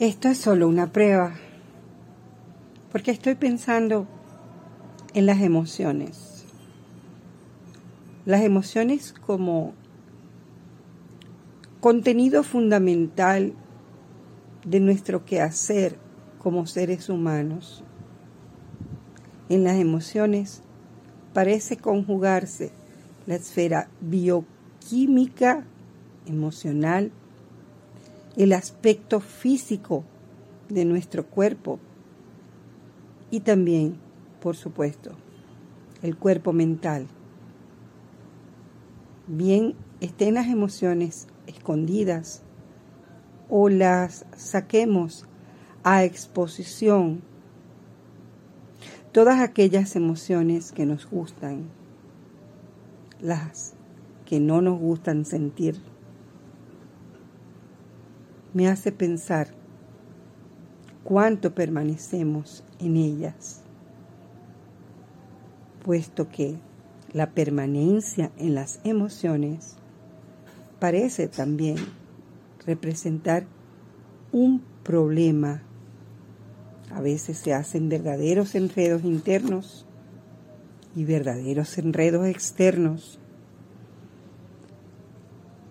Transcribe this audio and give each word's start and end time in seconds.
Esto 0.00 0.28
es 0.28 0.38
solo 0.38 0.68
una 0.68 0.92
prueba, 0.92 1.34
porque 2.92 3.10
estoy 3.10 3.34
pensando 3.34 4.06
en 5.12 5.26
las 5.26 5.40
emociones. 5.40 6.44
Las 8.24 8.42
emociones 8.42 9.12
como 9.12 9.74
contenido 11.80 12.44
fundamental 12.44 13.54
de 14.64 14.78
nuestro 14.78 15.24
quehacer 15.24 15.98
como 16.38 16.68
seres 16.68 17.08
humanos. 17.08 17.82
En 19.48 19.64
las 19.64 19.78
emociones 19.78 20.62
parece 21.32 21.76
conjugarse 21.76 22.70
la 23.26 23.34
esfera 23.34 23.88
bioquímica, 24.00 25.64
emocional, 26.24 27.10
el 28.38 28.52
aspecto 28.52 29.18
físico 29.18 30.04
de 30.68 30.84
nuestro 30.84 31.26
cuerpo 31.26 31.80
y 33.32 33.40
también, 33.40 33.96
por 34.40 34.54
supuesto, 34.54 35.10
el 36.02 36.16
cuerpo 36.16 36.52
mental. 36.52 37.08
Bien 39.26 39.74
estén 40.00 40.34
las 40.34 40.46
emociones 40.46 41.26
escondidas 41.48 42.42
o 43.48 43.68
las 43.68 44.24
saquemos 44.36 45.26
a 45.82 46.04
exposición, 46.04 47.22
todas 49.10 49.40
aquellas 49.40 49.96
emociones 49.96 50.70
que 50.70 50.86
nos 50.86 51.10
gustan, 51.10 51.64
las 53.20 53.74
que 54.26 54.38
no 54.38 54.62
nos 54.62 54.78
gustan 54.78 55.24
sentir 55.24 55.80
me 58.58 58.66
hace 58.66 58.90
pensar 58.90 59.46
cuánto 61.04 61.54
permanecemos 61.54 62.64
en 62.80 62.96
ellas, 62.96 63.60
puesto 65.84 66.28
que 66.28 66.56
la 67.12 67.30
permanencia 67.30 68.32
en 68.36 68.56
las 68.56 68.80
emociones 68.82 69.76
parece 70.80 71.28
también 71.28 71.76
representar 72.66 73.46
un 74.32 74.64
problema. 74.82 75.62
A 76.90 77.00
veces 77.00 77.38
se 77.38 77.54
hacen 77.54 77.88
verdaderos 77.88 78.56
enredos 78.56 79.04
internos 79.04 79.86
y 80.96 81.04
verdaderos 81.04 81.78
enredos 81.78 82.26
externos. 82.26 83.20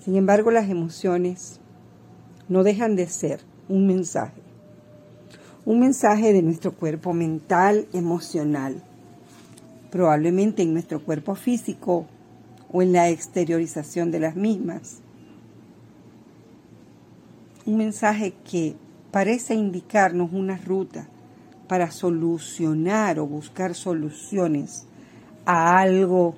Sin 0.00 0.16
embargo, 0.16 0.50
las 0.50 0.68
emociones 0.68 1.60
no 2.52 2.64
dejan 2.64 2.96
de 2.96 3.06
ser 3.06 3.40
un 3.70 3.86
mensaje, 3.86 4.42
un 5.64 5.80
mensaje 5.80 6.34
de 6.34 6.42
nuestro 6.42 6.72
cuerpo 6.72 7.14
mental, 7.14 7.88
emocional, 7.94 8.82
probablemente 9.90 10.60
en 10.60 10.74
nuestro 10.74 11.02
cuerpo 11.02 11.34
físico 11.34 12.04
o 12.70 12.82
en 12.82 12.92
la 12.92 13.08
exteriorización 13.08 14.10
de 14.10 14.20
las 14.20 14.36
mismas. 14.36 14.98
Un 17.64 17.78
mensaje 17.78 18.34
que 18.44 18.76
parece 19.10 19.54
indicarnos 19.54 20.34
una 20.34 20.58
ruta 20.58 21.08
para 21.68 21.90
solucionar 21.90 23.18
o 23.18 23.26
buscar 23.26 23.74
soluciones 23.74 24.84
a 25.46 25.78
algo 25.78 26.34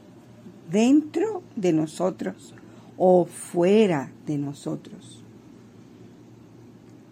dentro 0.70 1.42
de 1.56 1.72
nosotros 1.72 2.54
o 2.96 3.24
fuera 3.24 4.12
de 4.26 4.38
nosotros. 4.38 5.23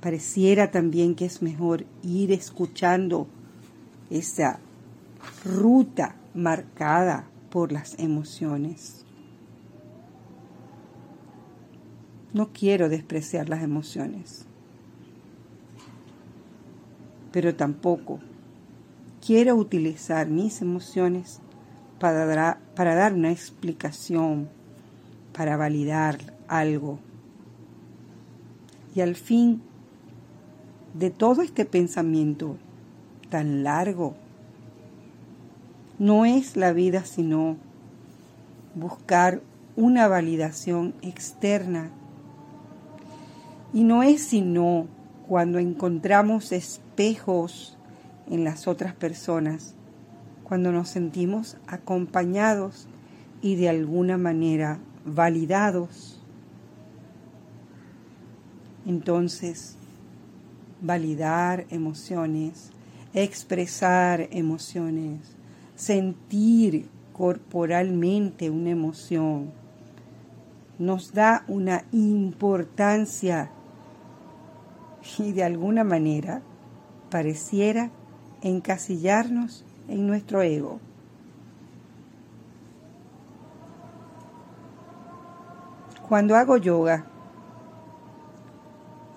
Pareciera 0.02 0.72
también 0.72 1.14
que 1.14 1.24
es 1.24 1.42
mejor 1.42 1.86
ir 2.02 2.32
escuchando 2.32 3.28
esa 4.10 4.58
ruta 5.44 6.16
marcada 6.34 7.28
por 7.50 7.70
las 7.70 7.96
emociones. 8.00 9.04
No 12.34 12.52
quiero 12.52 12.88
despreciar 12.88 13.48
las 13.48 13.62
emociones, 13.62 14.44
pero 17.30 17.54
tampoco 17.54 18.18
quiero 19.24 19.54
utilizar 19.54 20.28
mis 20.28 20.62
emociones 20.62 21.38
para, 22.00 22.58
para 22.74 22.96
dar 22.96 23.12
una 23.12 23.30
explicación, 23.30 24.48
para 25.32 25.56
validar 25.56 26.18
algo. 26.48 26.98
Y 28.96 29.00
al 29.00 29.14
fin 29.14 29.62
de 30.94 31.10
todo 31.10 31.42
este 31.42 31.64
pensamiento 31.64 32.56
tan 33.30 33.62
largo. 33.62 34.14
No 35.98 36.24
es 36.24 36.56
la 36.56 36.72
vida 36.72 37.04
sino 37.04 37.56
buscar 38.74 39.40
una 39.76 40.08
validación 40.08 40.94
externa. 41.02 41.90
Y 43.72 43.84
no 43.84 44.02
es 44.02 44.22
sino 44.22 44.86
cuando 45.28 45.58
encontramos 45.58 46.52
espejos 46.52 47.78
en 48.28 48.44
las 48.44 48.68
otras 48.68 48.94
personas, 48.94 49.74
cuando 50.44 50.72
nos 50.72 50.90
sentimos 50.90 51.56
acompañados 51.66 52.86
y 53.40 53.56
de 53.56 53.70
alguna 53.70 54.18
manera 54.18 54.78
validados. 55.06 56.20
Entonces, 58.86 59.76
validar 60.82 61.64
emociones, 61.70 62.70
expresar 63.14 64.28
emociones, 64.30 65.20
sentir 65.76 66.88
corporalmente 67.12 68.50
una 68.50 68.70
emoción, 68.70 69.52
nos 70.78 71.14
da 71.14 71.44
una 71.46 71.84
importancia 71.92 73.50
y 75.18 75.32
de 75.32 75.44
alguna 75.44 75.84
manera 75.84 76.42
pareciera 77.10 77.90
encasillarnos 78.42 79.64
en 79.88 80.06
nuestro 80.06 80.42
ego. 80.42 80.80
Cuando 86.08 86.36
hago 86.36 86.56
yoga, 86.56 87.06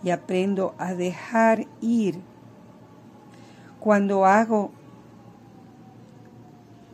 y 0.04 0.10
aprendo 0.10 0.76
a 0.78 0.94
dejar 0.94 1.68
ir. 1.82 2.22
Cuando 3.80 4.26
hago 4.26 4.72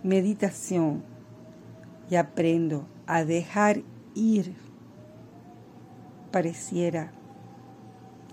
meditación 0.04 1.04
y 2.10 2.16
aprendo 2.16 2.86
a 3.08 3.24
dejar 3.24 3.82
ir, 4.14 4.56
pareciera 6.32 7.12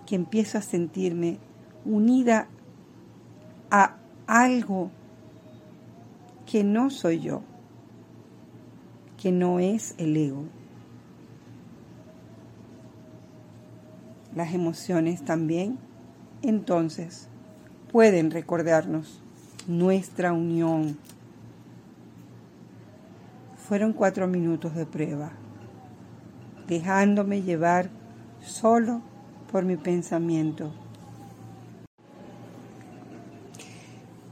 que 0.07 0.17
empiezo 0.17 0.59
a 0.59 0.63
sentirme 0.63 1.39
unida 1.85 2.49
a 3.71 3.97
algo 4.27 4.91
que 6.47 6.65
no 6.65 6.91
soy 6.91 7.21
yo, 7.21 7.43
que 9.17 9.33
no 9.33 9.59
es 9.59 9.95
el 9.99 10.17
ego. 10.17 10.45
Las 14.39 14.55
emociones 14.55 15.25
también, 15.25 15.79
entonces 16.43 17.27
pueden 17.91 18.31
recordarnos 18.31 19.21
nuestra 19.67 20.33
unión. 20.33 20.97
Fueron 23.57 23.93
cuatro 23.93 24.29
minutos 24.29 24.77
de 24.77 24.87
prueba, 24.87 25.33
dejándome 26.69 27.43
llevar 27.43 27.91
solo 28.41 29.03
por 29.51 29.65
mi 29.65 29.77
pensamiento. 29.77 30.73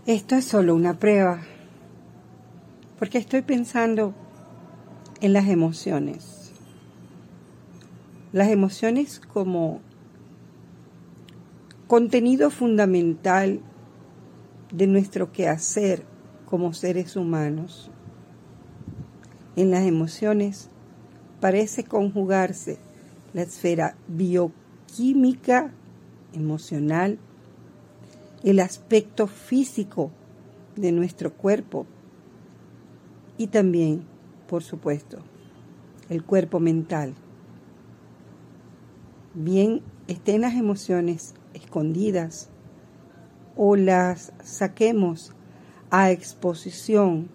Esto 0.06 0.36
es 0.36 0.44
solo 0.44 0.76
una 0.76 1.00
prueba, 1.00 1.40
porque 2.96 3.18
estoy 3.18 3.42
pensando 3.42 4.14
en 5.20 5.32
las 5.32 5.48
emociones. 5.48 6.52
Las 8.32 8.48
emociones 8.50 9.18
como 9.18 9.80
contenido 11.86 12.50
fundamental 12.50 13.60
de 14.72 14.86
nuestro 14.88 15.30
quehacer 15.30 16.02
como 16.44 16.72
seres 16.72 17.14
humanos. 17.16 17.90
En 19.54 19.70
las 19.70 19.84
emociones 19.84 20.68
parece 21.40 21.84
conjugarse 21.84 22.78
la 23.34 23.42
esfera 23.42 23.94
bioquímica, 24.08 25.72
emocional, 26.32 27.18
el 28.42 28.58
aspecto 28.60 29.28
físico 29.28 30.10
de 30.74 30.90
nuestro 30.90 31.32
cuerpo 31.32 31.86
y 33.38 33.46
también, 33.46 34.02
por 34.48 34.64
supuesto, 34.64 35.18
el 36.10 36.24
cuerpo 36.24 36.58
mental. 36.58 37.14
Bien 39.34 39.82
estén 40.08 40.40
las 40.40 40.54
emociones 40.54 41.34
escondidas 41.56 42.48
o 43.56 43.76
las 43.76 44.32
saquemos 44.44 45.32
a 45.90 46.10
exposición. 46.10 47.28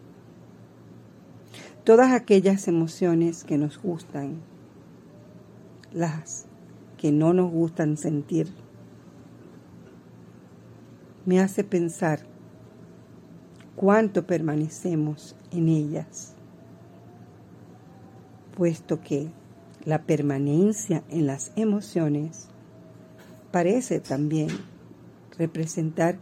Todas 1.84 2.12
aquellas 2.12 2.68
emociones 2.68 3.44
que 3.44 3.58
nos 3.58 3.82
gustan, 3.82 4.42
las 5.92 6.46
que 6.98 7.12
no 7.12 7.34
nos 7.34 7.52
gustan 7.52 7.98
sentir, 7.98 8.54
me 11.26 11.40
hace 11.40 11.64
pensar 11.64 12.20
cuánto 13.76 14.28
permanecemos 14.28 15.36
en 15.52 15.70
ellas, 15.70 16.36
puesto 18.56 19.02
que 19.02 19.32
la 19.84 20.04
permanencia 20.04 21.04
en 21.10 21.26
las 21.26 21.52
emociones 21.56 22.51
parece 23.52 24.00
también 24.00 24.50
representar 25.38 26.18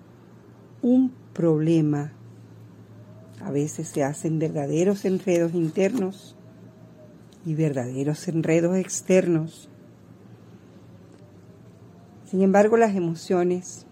un 0.81 1.13
problema. 1.33 2.11
A 3.41 3.51
veces 3.51 3.87
se 3.87 4.03
hacen 4.03 4.39
verdaderos 4.39 5.05
enredos 5.05 5.53
internos 5.53 6.35
y 7.45 7.55
verdaderos 7.55 8.27
enredos 8.27 8.75
externos. 8.75 9.69
Sin 12.25 12.41
embargo, 12.41 12.77
las 12.77 12.95
emociones 12.95 13.85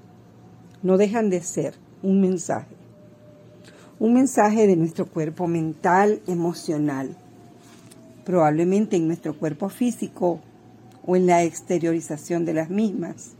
no 0.83 0.97
dejan 0.97 1.29
de 1.29 1.41
ser 1.41 1.75
un 2.03 2.21
mensaje, 2.21 2.75
un 3.99 4.13
mensaje 4.13 4.67
de 4.67 4.75
nuestro 4.75 5.07
cuerpo 5.07 5.47
mental, 5.47 6.21
emocional, 6.27 7.17
probablemente 8.25 8.95
en 8.97 9.07
nuestro 9.07 9.37
cuerpo 9.37 9.69
físico 9.69 10.41
o 11.07 11.15
en 11.15 11.25
la 11.25 11.41
exteriorización 11.41 12.45
de 12.45 12.53
las 12.53 12.69
mismas. 12.69 13.33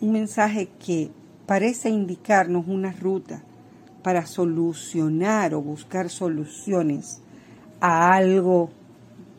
Un 0.00 0.12
mensaje 0.12 0.68
que 0.78 1.10
parece 1.46 1.88
indicarnos 1.88 2.68
una 2.68 2.92
ruta 2.92 3.42
para 4.02 4.26
solucionar 4.26 5.54
o 5.54 5.62
buscar 5.62 6.10
soluciones 6.10 7.20
a 7.80 8.14
algo 8.14 8.70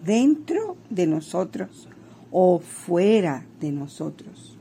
dentro 0.04 0.76
de 0.90 1.08
nosotros 1.08 1.88
o 2.32 2.60
fuera 2.60 3.46
de 3.62 3.72
nosotros. 3.72 4.58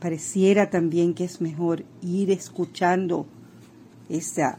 Pareciera 0.00 0.68
también 0.68 1.14
que 1.14 1.24
es 1.24 1.40
mejor 1.40 1.84
ir 2.02 2.32
escuchando 2.32 3.24
esa 4.08 4.58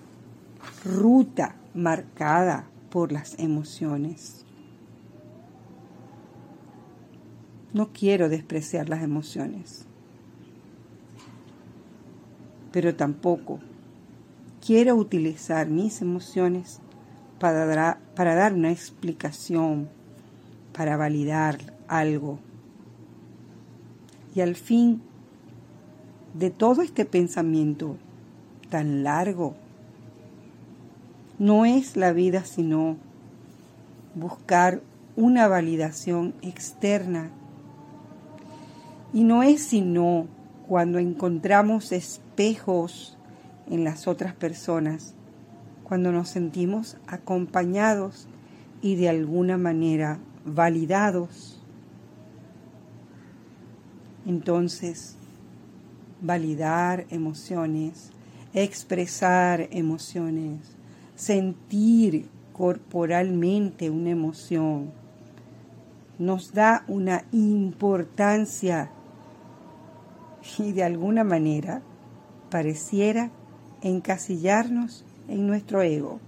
ruta 0.86 1.56
marcada 1.74 2.66
por 2.90 3.12
las 3.12 3.38
emociones. 3.38 4.46
No 7.74 7.90
quiero 7.92 8.30
despreciar 8.30 8.88
las 8.88 9.02
emociones, 9.02 9.86
pero 12.72 12.96
tampoco 12.96 13.60
quiero 14.66 14.96
utilizar 14.96 15.68
mis 15.68 16.02
emociones 16.02 16.80
para, 17.40 18.00
para 18.16 18.36
dar 18.36 18.54
una 18.54 18.72
explicación, 18.72 19.90
para 20.72 20.98
validar 20.98 21.58
algo. 21.88 22.40
Y 24.36 24.42
al 24.42 24.56
fin 24.56 25.02
de 26.34 26.50
todo 26.50 26.82
este 26.82 27.06
pensamiento 27.06 27.98
tan 28.70 29.04
largo, 29.04 29.56
no 31.38 31.66
es 31.66 31.96
la 31.96 32.12
vida 32.12 32.44
sino 32.46 32.98
buscar 34.16 34.82
una 35.16 35.48
validación 35.48 36.34
externa. 36.42 37.30
Y 39.14 39.24
no 39.24 39.44
es 39.44 39.64
sino 39.64 40.28
cuando 40.68 40.98
encontramos 40.98 41.92
espejos 41.92 43.18
en 43.70 43.84
las 43.84 44.08
otras 44.08 44.34
personas, 44.34 45.14
cuando 45.84 46.12
nos 46.12 46.30
sentimos 46.30 46.98
acompañados 47.06 48.28
y 48.82 48.96
de 48.96 49.10
alguna 49.10 49.58
manera 49.58 50.18
validados. 50.46 51.62
Entonces, 54.26 55.16
validar 56.22 57.06
emociones, 57.10 58.12
expresar 58.54 59.68
emociones, 59.72 60.60
sentir 61.16 62.30
corporalmente 62.54 63.90
una 63.90 64.10
emoción, 64.10 64.92
nos 66.18 66.54
da 66.54 66.84
una 66.88 67.26
importancia 67.32 68.92
y 70.58 70.72
de 70.72 70.84
alguna 70.84 71.24
manera 71.24 71.82
pareciera 72.50 73.32
encasillarnos 73.82 75.06
en 75.28 75.48
nuestro 75.48 75.82
ego. 75.82 76.20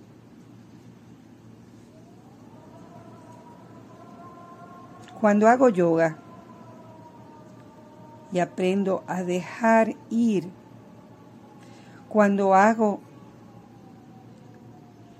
Cuando 5.19 5.47
hago 5.47 5.69
yoga, 5.69 6.17
y 8.35 8.39
aprendo 8.39 9.01
a 9.07 9.23
dejar 9.23 9.95
ir. 10.09 10.49
Cuando 12.09 12.53
hago 12.53 12.99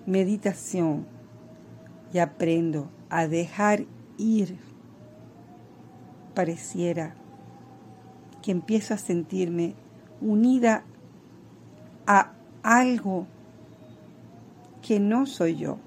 meditación 0.05 1.07
y 2.11 2.19
aprendo 2.19 2.89
a 3.09 3.27
dejar 3.27 3.85
ir, 4.17 4.57
pareciera 6.33 7.15
que 8.45 8.51
empiezo 8.51 8.93
a 8.93 8.97
sentirme 8.97 9.73
unida 10.21 10.83
a 12.05 12.33
algo 12.61 13.25
que 14.83 14.99
no 14.99 15.25
soy 15.25 15.55
yo, 15.55 15.79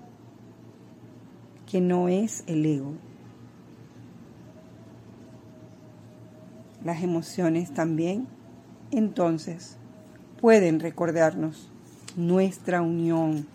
que 1.70 1.80
no 1.80 2.08
es 2.08 2.42
el 2.48 2.66
ego. 2.66 2.94
las 6.84 7.02
emociones 7.02 7.72
también, 7.74 8.26
entonces 8.90 9.76
pueden 10.40 10.80
recordarnos 10.80 11.70
nuestra 12.16 12.80
unión. 12.82 13.46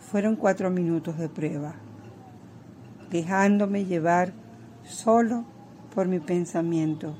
Fueron 0.00 0.34
cuatro 0.34 0.70
minutos 0.70 1.18
de 1.18 1.28
prueba, 1.28 1.74
dejándome 3.10 3.84
llevar 3.84 4.32
solo 4.82 5.44
por 5.94 6.08
mi 6.08 6.20
pensamiento 6.20 7.14